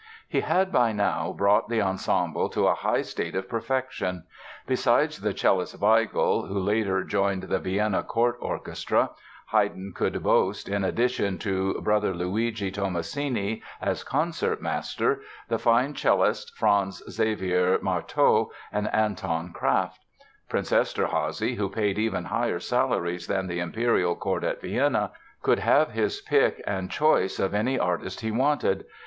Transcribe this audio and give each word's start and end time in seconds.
He 0.27 0.39
had 0.41 0.71
by 0.71 0.93
now 0.93 1.31
brought 1.31 1.69
the 1.69 1.79
ensemble 1.79 2.49
to 2.49 2.65
a 2.65 2.73
high 2.73 3.03
state 3.03 3.35
of 3.35 3.47
perfection. 3.47 4.23
Besides 4.65 5.19
the 5.21 5.31
cellist 5.31 5.79
Weigl 5.79 6.47
(who 6.47 6.57
later 6.57 7.03
joined 7.03 7.43
the 7.43 7.59
Vienna 7.59 8.01
court 8.01 8.35
orchestra) 8.39 9.11
Haydn 9.51 9.93
could 9.93 10.23
boast, 10.23 10.67
in 10.67 10.83
addition 10.83 11.37
to 11.37 11.79
"brother 11.83 12.15
Luigi" 12.15 12.71
Tomasini, 12.71 13.61
as 13.79 14.03
concertmaster, 14.03 15.21
the 15.49 15.59
fine 15.59 15.93
cellists, 15.93 16.49
Franz 16.57 17.03
Xaver 17.07 17.77
Marteau 17.83 18.51
and 18.71 18.91
Anton 18.91 19.53
Kraft. 19.53 19.99
Prince 20.49 20.71
Eszterházy, 20.71 21.57
who 21.57 21.69
paid 21.69 21.99
even 21.99 22.25
higher 22.25 22.59
salaries 22.59 23.27
than 23.27 23.45
the 23.45 23.59
imperial 23.59 24.15
court 24.15 24.43
at 24.43 24.61
Vienna, 24.61 25.11
could 25.43 25.59
have 25.59 25.91
his 25.91 26.21
pick 26.21 26.59
and 26.65 26.89
choice 26.89 27.37
of 27.37 27.53
any 27.53 27.77
artist 27.77 28.21
he 28.21 28.31
wanted. 28.31 28.83